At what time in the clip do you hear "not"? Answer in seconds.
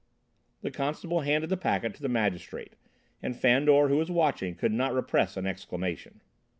4.73-4.95